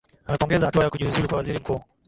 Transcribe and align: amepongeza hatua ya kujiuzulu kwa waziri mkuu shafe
amepongeza 0.27 0.65
hatua 0.65 0.83
ya 0.83 0.89
kujiuzulu 0.89 1.27
kwa 1.27 1.37
waziri 1.37 1.59
mkuu 1.59 1.73
shafe 1.73 1.85